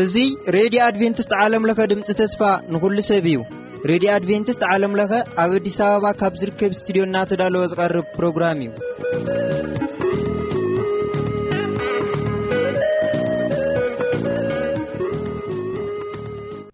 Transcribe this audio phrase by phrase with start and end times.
[0.00, 0.24] እዙ
[0.56, 2.40] ሬድዮ ኣድቨንትስት ዓለምለኸ ድምፂ ተስፋ
[2.72, 3.44] ንኩሉ ሰብ እዩ
[3.92, 5.12] ሬድዮ ኣድቨንትስት ዓለምለኸ
[5.44, 8.70] ኣብ ኣዲስ ኣበባ ካብ ዝርከብ እስትድዮ ናተዳለወ ዝቐርብ ፕሮግራም እዩ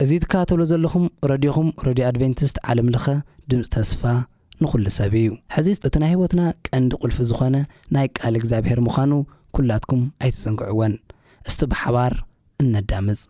[0.05, 3.07] እዙ ትካባተብሎ ዘለኹም ረድኹም ረድዮ ኣድቨንትስት ዓለምለኸ
[3.53, 4.03] ድምፂ ተስፋ
[4.63, 7.57] ንኹሉ ሰብ እዩ ሕዚ እቲ ናይ ህወትና ቀንዲ ቕልፊ ዝኾነ
[7.95, 9.13] ናይ ቃል እግዚኣብሄር ምዃኑ
[9.57, 10.95] ኩላትኩም ኣይትዘንግዕወን
[11.49, 12.13] እስቲ ብሓባር
[12.65, 13.21] እነዳምፅ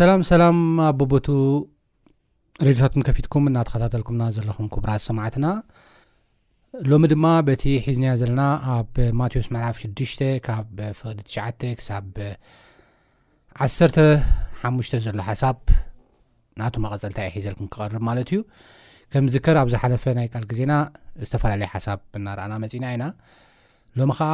[0.00, 1.26] ሰላም ሰላም ኣቦቦቱ
[2.66, 5.46] ሬድታትኩን ከፊትኩም እናተኸታተልኩምና ዘለኹም ክቡራት ሰማዕትና
[6.90, 8.42] ሎሚ ድማ በቲ ሒዝና ዘለና
[8.74, 10.14] ኣብ ማቴዎስ መላፍ 6ዱሽ
[10.46, 11.18] ካብ ፍቅዲ
[11.58, 12.08] ትሽ ክሳብ
[13.66, 15.60] ዓሓሙሽተ ዘሎ ሓሳብ
[16.62, 18.40] ናቱ መቐፀልታ ይ ሒዘልኩም ክቐርብ ማለት እዩ
[19.14, 20.72] ከም ዝከር ኣብ ዝሓለፈ ናይ ቃል ግዜና
[21.26, 23.04] ዝተፈላለየ ሓሳብ እናርአና መፅና ኢና
[24.00, 24.32] ሎሚ ከዓ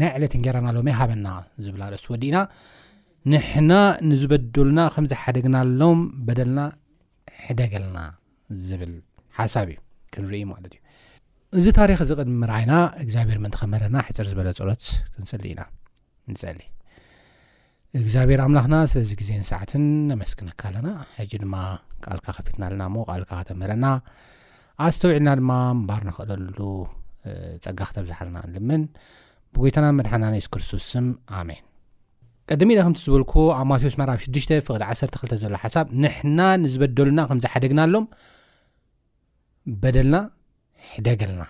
[0.00, 1.28] ናይ ዕለት ንጌራና ሎሚ ሃበና
[1.66, 2.38] ዝብል ርእስ ወዲእና
[3.32, 3.72] ንሕና
[4.08, 6.60] ንዝበደሉና ከምዝሓደግናሎም በደልና
[7.44, 7.98] ሕደገልና
[8.66, 8.92] ዝብል
[9.38, 9.78] ሓሳብ እዩ
[10.14, 10.80] ክንርኢ ማለት ዩ
[11.58, 14.84] እዚ ታሪክ ዝቅድሚ ምርዓይና እግዚኣብሄር ምንት ከምህረና ሕፅር ዝበለ ፀሎት
[15.16, 15.60] ክንፅኢና
[16.32, 16.60] ንፀሊ
[18.02, 19.84] እግዚኣብሄር ኣምላኽና ስለዚ ግዜን ሰዓትን
[20.16, 21.54] ኣመስክነካ ኣለና ሕጂ ድማ
[22.06, 23.86] ካልካ ከፊትና ለና ሞ ቃልካ ከተምህረና
[24.86, 26.58] ኣስተውዕልና ድማ እምባር ንክእለሉ
[27.64, 28.84] ፀጋ ክተብዛሓርና ንልምን
[29.54, 31.06] ብጎይታና መድሓና ናይስ ክርስቶስስም
[31.40, 31.62] ኣሜን
[32.52, 37.80] ቀደሚ ላ ከምቲ ዝበልክዎ ኣብ ማቴዎስ ማራብ 6ሽ ፍቅዲ 12ተ ዘሎ ሓሳብ ንሕና ንዝበደሉና ከምዝሓደግና
[37.86, 38.04] ኣሎም
[39.82, 40.16] በደልና
[40.90, 41.42] ሕደግልና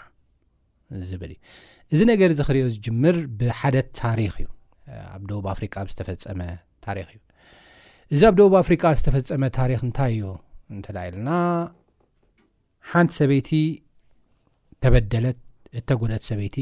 [1.10, 1.36] ዝብል ዩ
[1.94, 4.46] እዚ ነገር ዚ ክሪዮ ዝጅምር ብሓደት ታሪኽ እዩ
[5.16, 6.40] ኣብ ደቡብ ኣፍሪቃ ዝተፈፀመ
[6.86, 7.20] ታሪኽ እዩ
[8.14, 10.26] እዚ ኣብ ደቡብ ኣፍሪቃ ዝተፈፀመ ታሪክ እንታይ እዩ
[10.76, 11.30] እንትዳ ልና
[12.92, 13.50] ሓንቲ ሰበይቲ
[14.84, 15.40] ተበደለት
[15.80, 16.58] እተጎደት ሰበይቲ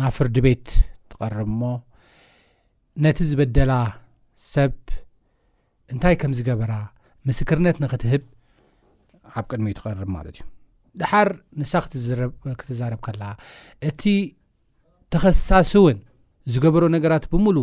[0.00, 0.66] ናብ ፍርድ ቤት
[1.12, 1.62] ትቐርብሞ
[3.04, 3.72] ነቲ ዝበደላ
[4.52, 4.72] ሰብ
[5.92, 6.72] እንታይ ከም ዝገበራ
[7.28, 8.22] ምስክርነት ንኽትህብ
[9.38, 10.44] ኣብ ቅድሚ እዩ ትቐርብ ማለት እዩ
[11.00, 11.28] ድሓር
[11.60, 11.72] ንሳ
[12.60, 13.22] ክትዛረብ ከላ
[13.88, 14.02] እቲ
[15.14, 15.98] ተኸሳሲ እውን
[16.54, 17.58] ዝገበሮ ነገራት ብሙሉ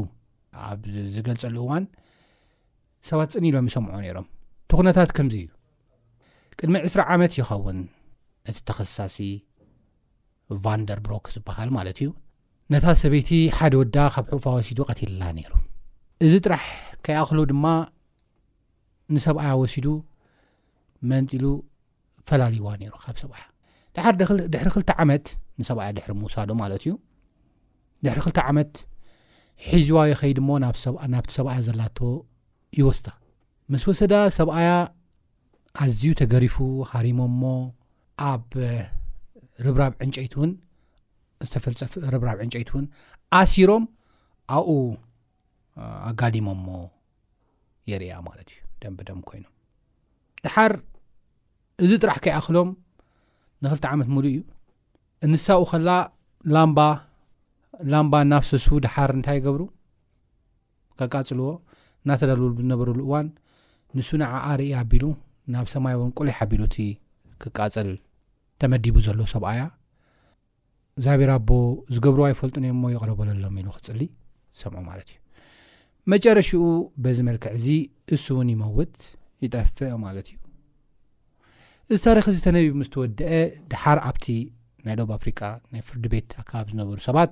[0.67, 0.81] ኣብ
[1.15, 1.85] ዝገልፀሉ እዋን
[3.09, 4.27] ሰባት ፅን ኢሎም ይሰምዖ ነይሮም
[4.71, 5.49] ትኩነታት ከምዚ እዩ
[6.59, 7.79] ቅድሚ 2ስ ዓመት ይኸውን
[8.51, 9.17] እቲ ተኸሳሲ
[10.67, 12.09] ቫንደር ብሮክ ዝበሃል ማለት እዩ
[12.73, 15.51] ነታ ሰበይቲ ሓደ ወዳ ካብ ሑዑፋ ወሲዱ ቀትልላ ነይሩ
[16.25, 16.63] እዚ ጥራሕ
[17.05, 17.65] ከይኣክሉ ድማ
[19.13, 19.87] ንሰብኣያ ወሲዱ
[21.11, 21.45] መንፂሉ
[22.29, 23.43] ፈላለዩዋ ነይሩ ካብ ሰብኣያ
[24.19, 24.39] ድሕሪ
[24.77, 25.25] 2ልተ ዓመት
[25.59, 26.93] ንሰብኣያ ድሕሪ ምውሳዶ ማለት እዩ
[28.05, 28.71] ድሕሪ 2ልተ ዓመት
[29.71, 31.97] ሒዝዋ ይ ኸይድ ሞ ናብቲ ሰብኣያ ዘላቶ
[32.81, 33.05] ይወስቶ
[33.73, 34.71] ምስ ወሰዳ ሰብኣያ
[35.83, 36.57] ኣዝዩ ተገሪፉ
[36.93, 37.53] ሃሪሞ ሞ
[38.31, 38.49] ኣብ
[39.65, 40.51] ርብራብ ዕንጨይት እውን
[41.45, 42.85] ዝተፈልፀ ረብራብ ዕንጨይት እውን
[43.39, 43.83] ኣሲሮም
[44.55, 44.71] ኣብኡ
[46.09, 46.65] ኣጋዲሞሞ
[47.91, 49.45] የርያ ማለት እዩ ደብ ደም ኮይኖ
[50.45, 50.73] ድሓር
[51.85, 52.69] እዚ ጥራሕ ከይኣክሎም
[53.65, 54.39] ንክልተ ዓመት ሙሉ እዩ
[55.27, 55.89] እንሳኡ ኸላ
[56.55, 56.71] ላም
[57.91, 59.63] ላምባ እናፍስሱ ድሓር እንታይ ገብሩ
[60.99, 61.47] ከቃፅልዎ
[62.03, 63.27] እዳተዳል ዝነበረሉ እዋን
[63.97, 65.05] ንሱ ንዓዓርእያ ኣቢሉ
[65.53, 66.77] ናብ ሰማይ እውን ቁሉሕ ኣቢሉ እቲ
[67.41, 67.89] ክቃፅል
[68.61, 69.63] ተመዲቡ ዘሎ ሰብኣእያ
[70.99, 71.49] እዚኣብር ኣቦ
[71.93, 74.01] ዝገብሩ ኣይፈልጡነዮሞ ይቀረበለሎም ኢሉ ክፅሊ
[74.57, 75.17] ዝሰምዖ ማለት እዩ
[76.13, 76.63] መጨረሽኡ
[77.03, 77.67] በዚ መልክዕ እዚ
[78.15, 78.95] እሱ እውን ይመውት
[79.45, 80.37] ይጠፍአ ማለት እዩ
[81.93, 83.31] እዚ ታሪክ ዚ ተነቢብ ምስተወድአ
[83.71, 84.25] ድሓር ኣብቲ
[84.85, 85.41] ናይ ዶብ ኣፍሪካ
[85.73, 87.31] ናይ ፍርድ ቤት ኣከባቢ ዝነበሩ ሰባት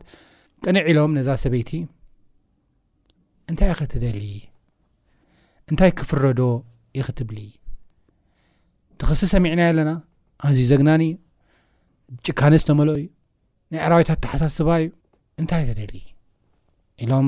[0.65, 1.71] ጥንዒኢሎም ነዛ ሰበይቲ
[3.51, 4.21] እንታይ ክትደሊ
[5.71, 6.41] እንታይ ክፍረዶ
[6.99, 7.39] ይክትብል
[8.99, 9.91] ትኽስ ሰሚዕና ኣለና
[10.47, 11.17] ኣዝዩ ዘግናኒ እዩ
[12.27, 13.07] ጭካነ ዝተመልኦ እዩ
[13.71, 14.87] ናይ ዕራዊታት ተሓሳስባ እዩ
[15.41, 15.93] እንታይ ተደሊ
[17.03, 17.27] ኢሎም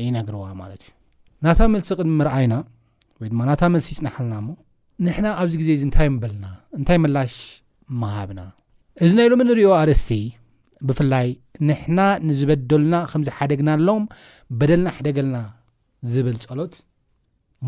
[0.00, 0.90] እዩነግርዋ ማለት እዩ
[1.46, 2.54] ናታ መልሲ ቅን ምርኣይና
[3.20, 4.50] ወይ ድማ ናታ መልሲ ይፅናሓልና ሞ
[5.06, 6.46] ንሕና ኣብዚ ግዜ እዚ እንታይ ምበልና
[6.78, 7.34] እንታይ ምላሽ
[8.02, 8.40] መሃብና
[9.06, 10.10] እዚ ናይ ሎም ንሪኦ ኣርስቲ
[10.88, 11.28] ብፍላይ
[11.68, 14.02] ንሕና ንዝበደሉና ከምዝሓደግናኣሎም
[14.58, 15.36] በደልና ሓደገልና
[16.12, 16.74] ዝብል ፀሎት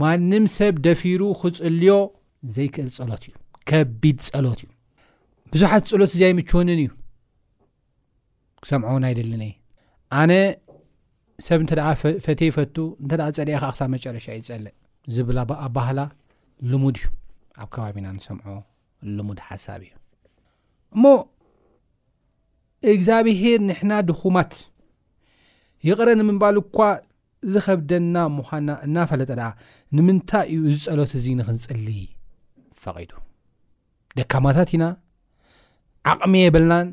[0.00, 1.95] ማኒም ሰብ ደፊሩ ክፅልዮ
[2.55, 3.33] ዘይክእል ፀሎት እዩ
[3.71, 4.69] ከቢድ ፀሎት እዩ
[5.55, 6.90] ብዙሓት ፀሎት እዚ ይምቸወንን እዩ
[8.64, 9.45] ክሰምዖንይ ደልኒ
[10.21, 10.33] ኣነ
[11.47, 11.73] ሰብ እንተ
[12.25, 14.75] ፈት ይፈቱ እንተ ፀሊአ ከ ክሳብ መጨረሻ እዩፀልእ
[15.17, 16.00] ዝብላ ኣብ ባህላ
[16.71, 17.07] ልሙድ እዩ
[17.62, 18.47] ኣብ ከባቢና ንሰምዖ
[19.19, 19.93] ልሙድ ሓሳብ እዩ
[20.97, 21.05] እሞ
[22.93, 24.52] እግዚኣብሄር ንሕና ድኹማት
[25.88, 26.79] ይቕረ ንምባል እኳ
[27.52, 29.49] ዝከብደና ምዃና እናፈለጠ ደኣ
[29.97, 31.87] ንምንታይ እዩ ዝፀሎት እዚ ንክንፅሊ
[32.85, 33.11] ፈቒዱ
[34.19, 34.85] ደካማታት ኢና
[36.12, 36.88] ዓቕሚ የብልናን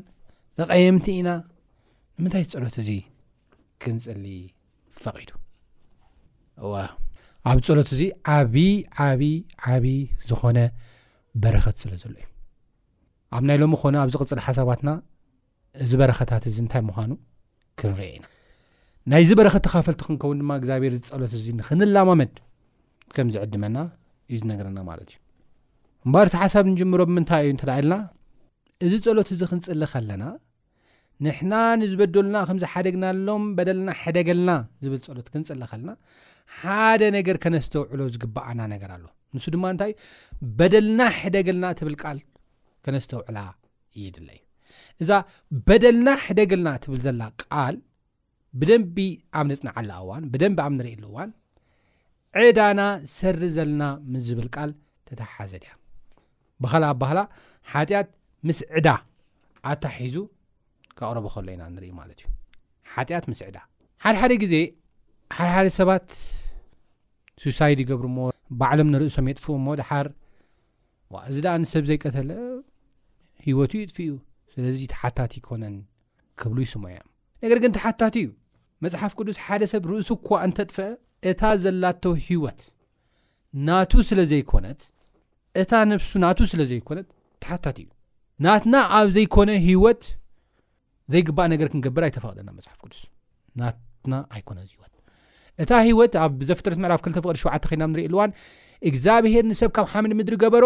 [0.58, 1.28] ዘቐየምቲ ኢና
[2.22, 2.88] ምንታይ ፀሎት እዚ
[3.82, 4.22] ክንፅሊ
[5.02, 5.26] ፈቂዱ
[6.70, 6.74] ዋ
[7.50, 8.02] ኣብ ፀሎት እዚ
[8.36, 8.72] ዓብይ
[9.04, 9.34] ዓብይ
[9.74, 9.98] ዓብይ
[10.28, 10.58] ዝኾነ
[11.42, 12.26] በረኸት ስለ ዘሎ እዩ
[13.36, 14.90] ኣብ ናይ ሎሚ ኮነ ኣብዚቅፅል ሓሳባትና
[15.84, 17.12] እዚ በረከታት እዚ እንታይ ምዃኑ
[17.80, 18.26] ክንሪአ ኢና
[19.12, 22.34] ናይዚ በረከ ተካፈልቲ ክንከውን ድማ እግዚኣብሔር ዚፀሎት እዚ ንክንላማመድ
[23.16, 23.76] ከምዝዕድመና
[24.30, 25.18] እዩ ዝነገረና ማለት እዩ
[26.06, 27.94] እምባል እቲ ሓሳብ ንጀምሮ ብምንታይ እዩ እንተደኢልና
[28.86, 30.24] እዚ ፀሎት እዚ ክንፅሊ ከለና
[31.26, 34.50] ንሕና ንዝበደሉና ከምዝሓደግናሎም በደልና ሕደገልና
[34.84, 35.90] ዝብል ፀሎት ክንፅለ ኸልና
[36.58, 39.04] ሓደ ነገር ከነስተውዕሎ ዝግበኣና ነገር ኣሎ
[39.36, 42.18] ንሱ ድማ እንታይ እዩ በደልና ሕደገልና እትብል ቃል
[42.84, 43.38] ከነስተውዕላ
[43.98, 44.44] እይ ድለ እዩ
[45.02, 45.10] እዛ
[45.68, 47.76] በደልና ሕደግልና እትብል ዘላ ቃል
[48.60, 48.96] ብደንቢ
[49.38, 51.30] ኣብ ንፅንዓላ እዋን ብደንቢ ኣብ እንርኢ ሉ እዋን
[52.44, 53.82] ዕዳና ዝሰሪ ዘለና
[54.12, 54.70] ምስ ዝብል ቃል
[55.08, 55.70] ተታሓሓዘድያ
[56.62, 57.18] ብኸል ኣባህላ
[57.72, 58.08] ሓጢኣት
[58.48, 58.88] ምስ ዕዳ
[59.70, 60.14] ኣታሒዙ
[60.98, 62.28] ካቅረቦ ከሎ ኢና ንሪኢ ማለት ዩ
[62.94, 63.56] ሓጢኣት ምስዕዳ
[64.04, 64.54] ሓደሓደ ግዜ
[65.36, 66.08] ሓደሓደ ሰባት
[67.42, 68.18] ሱሳይድ ይገብርሞ
[68.60, 70.06] በዓሎም ንርእሶም የጥፍኡ ሞ ድሓር
[71.30, 72.30] እዚ ደኣ ንሰብ ዘይቀተለ
[73.46, 74.12] ሂወቱ ይጥፍ እዩ
[74.52, 75.76] ስለዚ ተሓታት ይኮነን
[76.40, 77.08] ክብሉ ይስሙዑ እዮም
[77.44, 78.28] ነገር ግን ተሓታት እዩ
[78.84, 80.88] መፅሓፍ ቅዱስ ሓደ ሰብ ርእሱ እኳ እንተጥፍአ
[81.30, 82.60] እታ ዘላተ ሂወት
[83.66, 84.80] ናቱ ስለ ዘይኮነት
[85.62, 87.06] እታ ንሱ ናቱ ስለ ዘይኮነት
[87.44, 87.88] ተሓታት እዩ
[88.44, 90.02] ናትና ኣብ ዘይኮነ ሂወት
[91.12, 93.02] ዘይ ግባእ ነገር ክንገብር ኣይተፈቅደና መፅሓፍ ቅዱስ
[93.60, 94.84] ናትና ኣይኮነ እዚን
[95.62, 98.30] እታ ሂወት ኣብ ዘፈረት ምዕራፍ 2ፍቅድ ሸዓተ ና ንርእ ኣልዋን
[98.88, 100.64] እግዚኣብሄር ንሰብ ካብ ሓመድ ምድሪ ገበሮ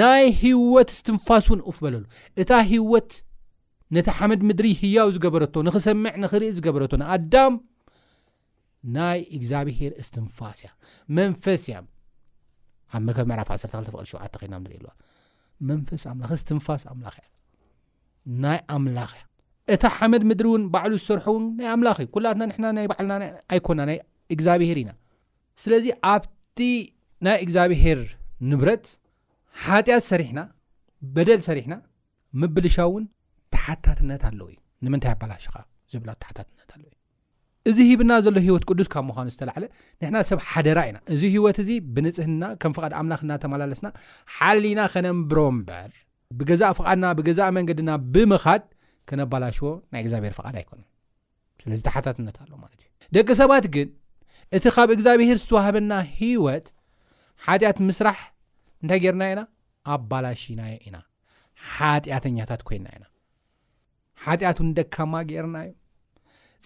[0.00, 2.04] ናይ ሂወት እስትንፋስ እውን ፍ በለሉ
[2.42, 3.12] እታ ሂወት
[3.96, 7.54] ነቲ ሓመድ ምድሪ ህያው ዝገበረቶ ንክሰምዕ ንኽርኢ ዝገበረቶ ንኣዳም
[8.96, 10.68] ናይ እግዚኣብሄር እስትንፋስ እያ
[11.18, 11.76] መንፈስ እያ
[12.96, 16.02] ኣብ መብዕፍ 12ቅሸ ናኢ ዋመንፈስ
[16.50, 17.24] ስንፋስ ኣምላያ
[18.44, 19.24] ናይ ኣምላኽ እያ
[19.74, 23.14] እታ ሓመድ ምድሪ እውን ባዕሉ ዝሰርሖ ውን ናይ ኣምላኽ እዩ ኩላትና ና ናይ ባዕልና
[23.54, 23.98] ኣይኮና ናይ
[24.34, 24.90] እግዚኣብሄር ኢና
[25.62, 26.58] ስለዚ ኣብቲ
[27.26, 28.00] ናይ እግዚኣብሄር
[28.50, 28.84] ንብረት
[29.64, 30.40] ሓጢኣት ሰሪሕና
[31.16, 31.74] በደል ሰሪሕና
[32.42, 33.04] ምብልሻ እውን
[33.54, 34.56] ተሓታትነት ኣለው እዩ
[34.86, 35.56] ንምንታይ ኣባላሽኻ
[35.92, 36.94] ዝብላ ተሓታትነት ኣለው ዩ
[37.70, 39.64] እዚ ሂብና ዘሎ ሂወት ቅዱስ ካብ ምዃኑ ዝተላዓለ
[40.00, 43.86] ንሕና ሰብ ሓደራ ኢና እዚ ሂወት እዚ ብንፅህና ከም ፍቃድ ኣምላኽ እናተመላለስና
[44.36, 45.90] ሓሊና ከነምብሮ ምበር
[46.38, 48.62] ብገዛእ ፍቃድና ብገዛ መንገድና ብምኻድ
[49.08, 50.86] ከነኣባላሽዎ ናይ እግዚኣብሄር ፈቃድ ኣይኮነን
[51.62, 53.88] ስለዚ ተሓታትነት ኣሎ ማለት እዩ ደቂ ሰባት ግን
[54.56, 56.66] እቲ ካብ እግዚኣብሄር ዝተዋህበና ሂወት
[57.46, 58.18] ሓጢኣት ምስራሕ
[58.82, 59.40] እንታይ ገርና ኢና
[59.94, 60.96] ኣባላሽና ኢና
[61.72, 63.04] ሓጢኣተኛታት ኮይና ኢና
[64.24, 65.72] ሓጢኣት እውን ደካማ ጌርና እዩ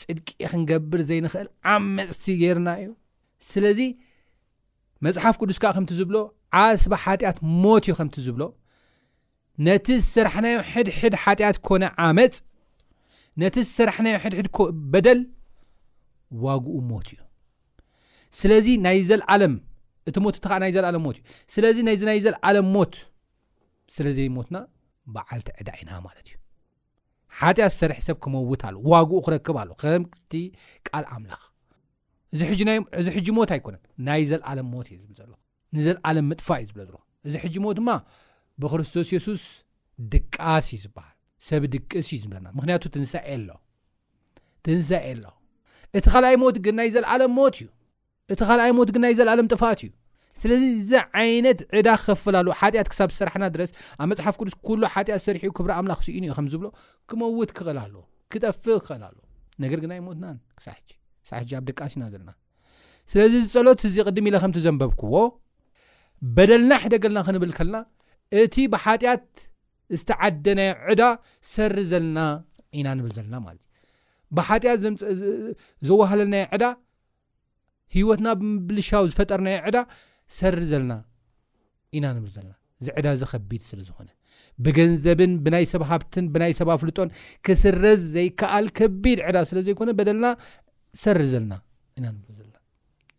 [0.03, 2.87] ፅድቂ ክንገብር ዘይንክእል ዓብመፅቲ ጌርና እዩ
[3.51, 3.81] ስለዚ
[5.07, 6.17] መፅሓፍ ቅዱስ ከዓ ከምቲ ዝብሎ
[6.63, 8.43] ዓስባ ሓጢኣት ሞት እዩ ከምት ዝብሎ
[9.67, 12.35] ነቲ ዝሰራሕናዮ ሕድሕድ ሓጢኣት ኮነ ዓመፅ
[13.43, 14.47] ነቲ ሰራሕናዮ ሕድሕድ
[14.93, 15.21] በደል
[16.45, 17.21] ዋግኡ ሞት እዩ
[18.41, 19.55] ስለዚ ናይ ዘለዓለም
[20.11, 21.21] እቲ ሞት እ ዓ ናይ ዘለዓለም ትዩ
[21.55, 22.95] ስለዚ ናይ ዘለዓለም ሞት
[23.97, 24.57] ስለ ዘይ ሞትና
[25.15, 26.37] በዓልቲዕዳ ኢና ማለት እዩ
[27.41, 30.33] ሓጢኣት ዝሰርሒ ሰብ ክመውት ኣሉ ዋግኡ ክረክብ ኣሉ ከምቲ
[30.89, 31.43] ቃል ኣምላኽ
[33.01, 35.09] እዚ ሕጂ ሞት ኣይኮነን ናይ ዘለዓለም ሞት ዩብኹ
[35.77, 36.99] ንዘለዓለም ምጥፋእ እዩ ብኹ
[37.29, 37.91] እዚ ጂ ሞት ማ
[38.63, 39.43] ብክርስቶስ ሱስ
[40.15, 41.11] ድቃስ ዩ ዝሃል
[41.49, 43.49] ሰብ ድቅስ ዩ ዝለናምክያቱ ንኣንሳኣሎ
[45.99, 47.59] እቲ ኣ ት ግናይ ዘዓምዩእቲ
[48.65, 49.91] ኣ ግናይ ዘለዓለም ጥፋት እዩ
[50.41, 53.71] ስለዚ እዚ ዓይነት ዕዳ ክከፍላሉ ሓጢኣት ክሳብ ዝሰራሕና ድረስ
[54.03, 54.55] ኣብ መፅሓፍ ቅዱስ
[54.95, 55.97] ሓት ሰርሕኡ ክብ ም
[56.49, 56.71] ኢዩ ብ
[57.11, 57.69] ክመውት ክል
[58.33, 59.17] ክጠፍእ ክእል
[59.61, 59.89] ነ ግይ
[61.61, 62.31] ኣብ ቃስ ኢና ዘለና
[63.13, 65.15] ስለዚ ዝፀሎት እዚ ቅድም ኢ ከም ዘንበብክዎ
[66.37, 67.77] በደልና ሕደገለና ክንብል ከልና
[68.39, 69.27] እቲ ብሓጢኣት
[70.01, 71.03] ዝተዓደ ናይ ዕዳ
[71.55, 72.19] ሰሪ ዘለና
[72.79, 73.89] ኢና ንብል ዘለና ማለትእዩ
[74.37, 74.81] ብሓጢኣት
[75.89, 76.65] ዝወሃለናይ ዕዳ
[77.97, 79.77] ሂወትና ብምብልሻው ዝፈጠርናይ ዕዳ
[80.39, 80.93] ሰሪ ዘለና
[81.99, 84.09] ኢና ንብል ዘለና እዚ ዕዳ እዚ ከቢድ ስለ ዝኾነ
[84.65, 87.11] ብገንዘብን ብናይ ሰብሃብትን ብናይ ሰብፍልጦን
[87.47, 90.27] ክስረዝ ዘይከኣል ከቢድ ዕዳ ስለ ዘይኮነ በደልና
[91.03, 91.55] ሰሪ ዘለና
[91.99, 92.15] ኢናብ
[92.47, 92.57] ለና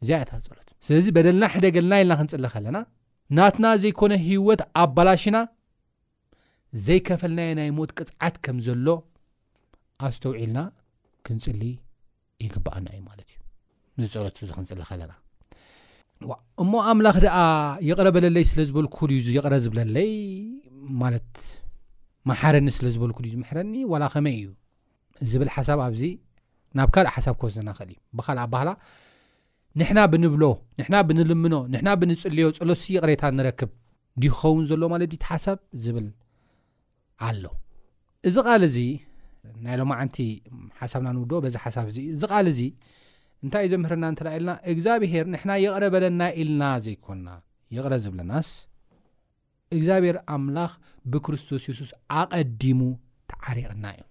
[0.02, 2.78] እዚ ያታትፀሎት ስለዚ በደልና ሕደገለና ኢልና ክንፅሊኸለና
[3.38, 5.38] ናትና ዘይኮነ ሂወት ኣብ ባላሽና
[6.86, 8.88] ዘይከፈልናየ ናይ ሞት ቅፅዓት ከም ዘሎ
[10.06, 10.60] ኣ ስተውዒልና
[11.26, 11.62] ክንፅሊ
[12.46, 13.38] ይግባአና እዩ ማለት እዩ
[14.02, 15.12] ን ፀሎት እዚ ክንፅሊ ከለና
[16.63, 17.38] እሞ ኣምላኽ ደኣ
[17.89, 20.12] የቕረበለለይ ስለ ዝበልኩል እዩ የቕረበ ዝብለለይ
[21.04, 21.32] ማለት
[22.32, 24.50] ማሓረኒ ስለ ዝበልኩሉ እዩዝምሕረኒ ዋላ ኸመይ እዩ
[25.32, 26.04] ዝብል ሓሳብ ኣብዚ
[26.80, 28.70] ናብ ካልእ ሓሳብ ኮዘናኽእል እዩ ብካልእ ባህላ
[29.80, 30.44] ንሕና ብንብሎ
[30.80, 33.70] ንሕና ብንልምኖ ንሕና ብንፅልዮ ፀሎስ ይቕሬታ እንረክብ
[34.22, 36.08] ድኸውን ዘሎ ማለት ድቲ ሓሳብ ዝብል
[37.28, 37.44] ኣሎ
[38.30, 38.78] እዚ ቓል እዚ
[39.66, 40.18] ናይሎም መዓንቲ
[40.80, 42.62] ሓሳብና ንውድ በዚ ሓሳብ እዚ እዚ ቓል ዚ
[43.46, 47.30] እንታይ እዩ ዘምህርና እንተለ ኢልና እግዚኣብሄር ንሕና የቕረ በለና ኢልና ዘይኮንና
[47.78, 48.52] ይቕረ ዝብለናስ
[49.78, 50.72] እግዚኣብሄር ኣምላኽ
[51.12, 52.80] ብክርስቶስ የሱስ ኣቐዲሙ
[53.34, 54.02] ተዓሪቕና እዩ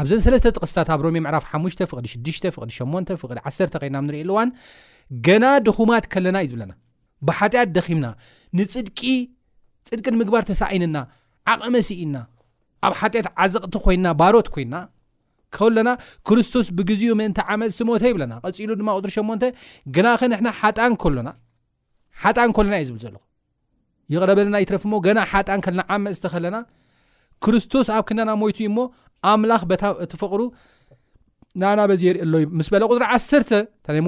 [0.00, 3.14] ኣብዘን ለተ ጥቕስታት ኣብ ሮሜ ምዕራፍ 5 ቅ681
[3.84, 4.48] ኸና ንእ ዋን
[5.26, 6.72] ገና ድኹማት ከለና እዩ ዝብለና
[7.28, 8.06] ብሓጢኣት ደኺምና
[8.58, 10.96] ንፅድፅድቂ ንምግባር ተሳዒንና
[11.52, 12.16] ዓቐመ ሲኢና
[12.86, 14.74] ኣብ ሓጢት ዓዘቕቲ ኮይና ባሮት ኮይና
[15.56, 15.90] ከሎና
[16.28, 18.34] ክርስቶስ ብግዚኡ መን ዓመፅቲ ሞተ ይብና
[18.70, 23.14] ሉ ማ8 ና ኸ ጣ ሎና እዩ ብኹ
[24.12, 25.48] ይቕረበለና ይፊ ሓጣ
[26.34, 26.58] ፅ ለ
[27.44, 28.84] ክርስቶስ ኣብ ክናና ሞቱ ዩ ሞ
[29.26, 30.40] ኣምላኽ ታ እቲ ፍቅሩ
[31.60, 33.50] ንኣና በዚ የርእ ኣሎ ምስ በለ ቅዝሪ ዓሰተ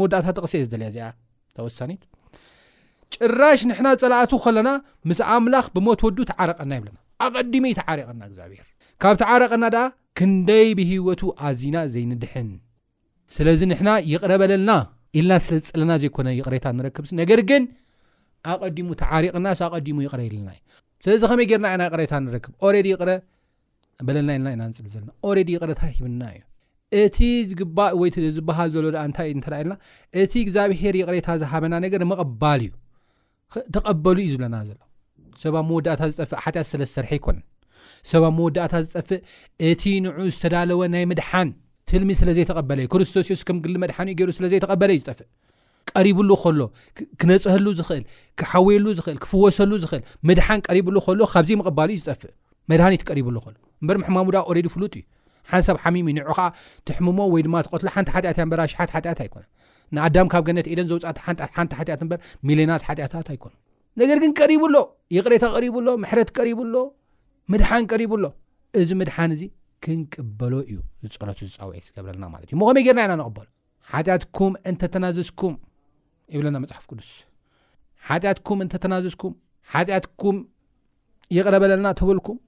[0.05, 1.09] ወዳእታት እ ያ
[1.57, 1.91] ዚወሳኒ
[3.15, 4.69] ጭራሽ ንሕና ፀላኣቱ ከለና
[5.11, 8.69] ምስ ኣምላኽ ብሞት ወዱ ተዓረቀና ይብለና ኣቀዲሙ ዩ ተዓሪቀና ግዚኣብር
[9.03, 9.87] ካብ ተዓረቀና ኣ
[10.19, 12.49] ክንደይ ብሂወቱ ኣዝና ዘይንድሕን
[13.37, 14.73] ስለዚ ንሕና ይቕረ በለልና
[15.19, 17.63] ኢልና ስለዚፅለና ዘይኮነ ይቅሬታ ንክብ ነገር ግን
[18.53, 19.47] ኣቀዲሙ ተዓሪቕና
[19.89, 21.91] ዲሙ ይረየናዩስለዚከይታ
[24.09, 24.87] ናናፅ
[25.81, 26.29] ታ ሂና
[26.99, 28.15] እዩእቲ ዝሃእቲ
[30.71, 31.85] ግብሄር ቅታ ዝሃናል
[33.67, 39.23] ዩተቀበሉ ዩ ዝብለና ሎብእ እ ስለዝሰርብ መዳእታ ዝፍእ
[39.69, 41.49] እቲ ን ዝተዳለወ ናይ ምድሓን
[41.91, 43.59] ትልሚ ስለዘይተቀበለዩ ክስቶስስም
[43.97, 45.29] ሓንዩስለዘይተቀበለ ዩ ዝፍእ
[45.97, 46.63] ቀሪብሉ ሎ
[47.21, 48.05] ክነፅሉ ዝኽእል
[48.41, 50.05] ክሓየሉ እል ክፍወሰሉ ኽእል
[50.41, 52.33] ድሓን ቀሪብሉ ሎ ካብዘ ቕሉ ዩዝፍእ
[52.81, 55.05] ድኒት ቀሪሉእበ ማሙ ዲ ፍሉጥእዩ
[55.51, 56.45] ሓንሳብ ሓሚም እዩ ንዑ ከዓ
[56.89, 59.45] ትሕሙሞ ወይድማ ተትሎ ሓንቲ ሓትሽሓሓ ይኮነ
[59.97, 62.03] ንኣዳ ካብ ገነት ደን ውፃንቲሓት
[62.49, 63.53] ሚዮት ሓታት ኣይኮኑ
[64.01, 64.75] ነገር ግን ቀሪብሎ
[65.17, 66.75] ይቅታ ሪብሎ ሕት ቀሪብሎ
[67.53, 68.25] ምድሓን ቀሪብሎ
[68.81, 69.43] እዚ ምድሓን እዚ
[69.85, 70.79] ክንቅበሎ እዩ
[71.15, 73.49] ዝሎትዩ ዝውዒዝገብረናዩኸመይ ጌና ና በሉ
[73.93, 75.55] ሓያትኩም እንተተናዝዝኩም
[76.45, 79.33] ብና መፅሓፍ ቅዱስሓትኩም እተናዘዝኩም
[80.05, 80.37] ትኩም
[81.37, 82.39] ይቕረበለለና ተብልኩም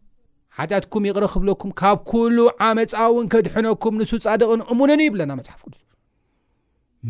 [0.56, 5.74] ሓጢኣትኩም ይቕረኽ ክብለኩም ካብ ኩሉ ዓመፃእውን ከድሕነኩም ንሱ ፃድቕን እሙለን ይብለና መፅሓፍ ቅ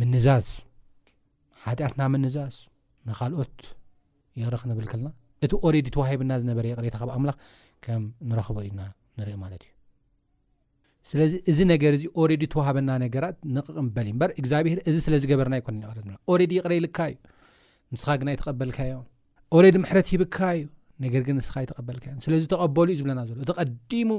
[0.00, 0.46] ምንዛዝ
[1.64, 2.54] ሓጢኣትና ምንዛዝ
[3.08, 3.56] ንኻልኦት
[4.40, 5.08] ይቕረኽ ንብል ከለና
[5.44, 7.36] እቲ ኦረዲ ተዋሂብና ዝነበረ ይቅረታ ካብ ኣምላኽ
[7.84, 8.80] ከም ንረኽቡ ኢና
[9.18, 9.70] ንርኢ ማለት እዩ
[11.10, 15.76] ስለዚ እዚ ነገር እዚ ኦረዲ ተዋሃበና ነገራት ንቕቕምበል ዩበር እግዚኣብሄር እዚ ስለ ዝገበርና ይኮነ
[16.12, 17.16] ይ ኦሬዲ ይቕረይልካ እዩ
[17.94, 18.94] ንስኻ ግና ተቐበልካዮ
[19.56, 20.62] ኦረዲ ምሕረት ሂብካ እዩ
[21.04, 24.10] ነገር ግን ንስኻ ይተቀበልከእዮ ስለዚ ተቀበሉ እዩ ዝብለና ዘሎ እቲ ቀዲሙ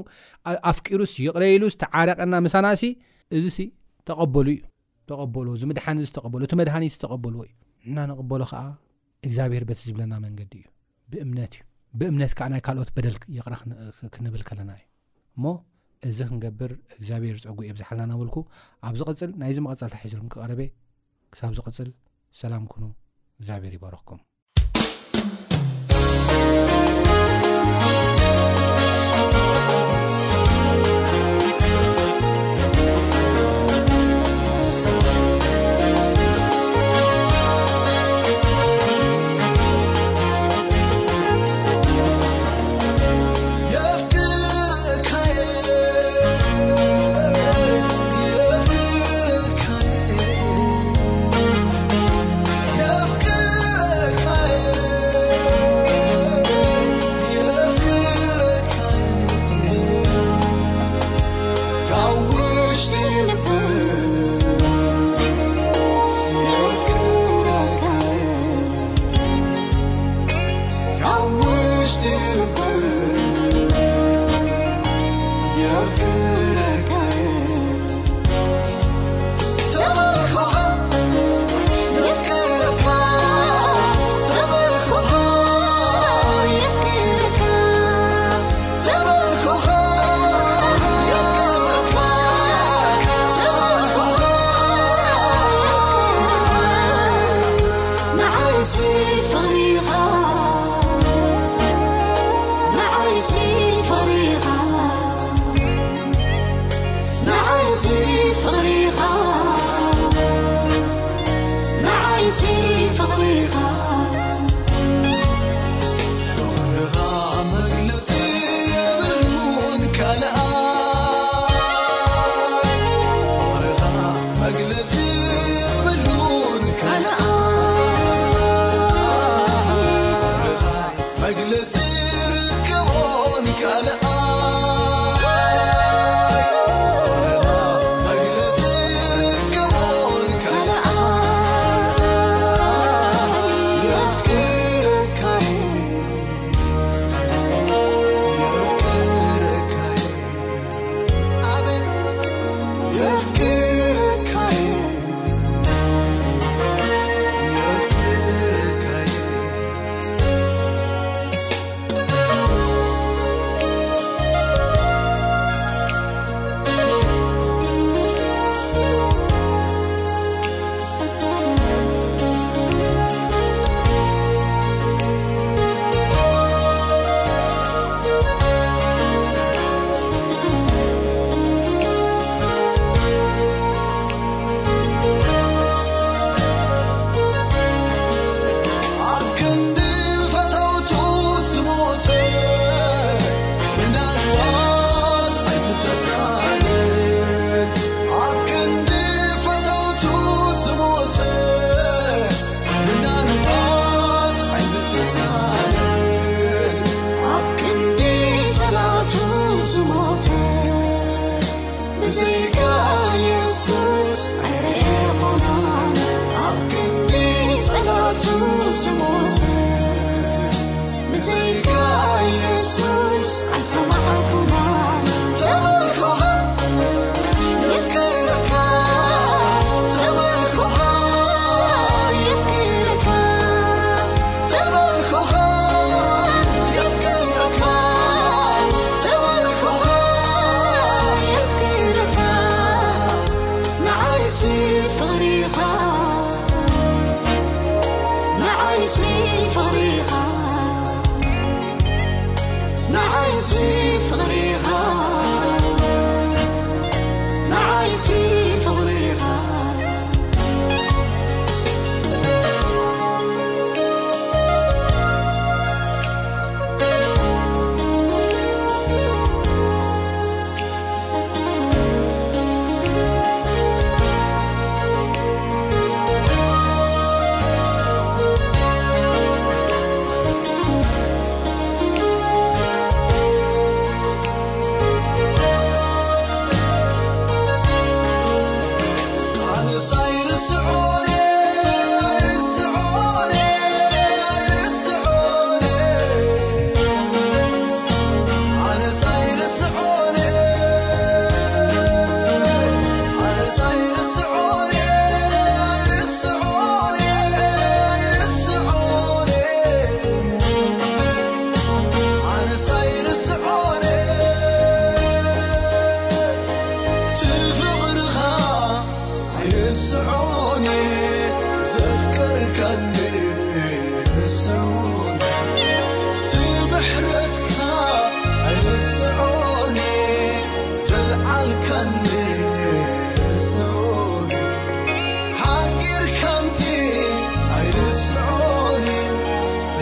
[0.70, 2.82] ኣፍቂሩስ ይቕረይሉስ ተዓረቀና ምሳናሲ
[3.40, 3.46] እዚ
[4.10, 4.62] ተቀበሉ እዩ
[5.10, 5.20] ተዎ
[5.56, 5.98] እዚ ድሓኒ
[6.32, 7.52] በሉ እቲ መድሃኒት ተቀበልዎ እዩ
[7.92, 8.60] ንና ንቕበሎ ከዓ
[9.26, 10.66] እግዚኣብሄር ቤት ዝብለና መንገዲ እዩ
[11.98, 13.54] ብዩብእምነት ዓ ናይ ካልኦት በደል ይቕረ
[14.14, 14.84] ክንብል ከለና እዩ
[15.36, 15.44] እሞ
[16.08, 18.36] እዚ ክንገብር እግዚኣብሄር ፀጉእ እየብዝሓልና ነበልኩ
[18.88, 20.60] ኣብ ዚ ቅፅል ናይዚ መቐፀልታ ሒዘ ክቀረበ
[21.34, 21.90] ክሳብ ዚቅፅል
[22.42, 22.84] ሰላም ኩኑ
[23.38, 24.20] እግዚኣብሄር ይበረክኩም